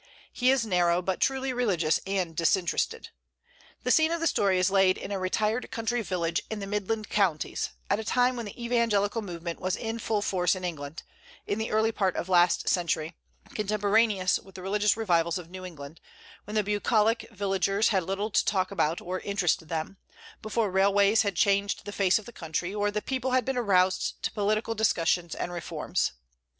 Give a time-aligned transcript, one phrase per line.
[0.33, 3.09] He is narrow, but truly religious and disinterested.
[3.83, 7.07] The scene of the story is laid in a retired country village in the Midland
[7.09, 11.03] Counties, at a time when the Evangelical movement was in full force in England,
[11.45, 13.15] in the early part of last century,
[13.53, 16.01] contemporaneous with the religious revivals of New England;
[16.45, 19.97] when the bucolic villagers had little to talk about or interest them,
[20.41, 24.15] before railways had changed the face of the country, or the people had been aroused
[24.23, 26.13] to political discussions and reforms.